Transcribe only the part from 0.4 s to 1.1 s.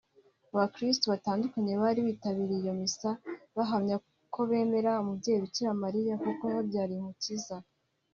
Abakirisitu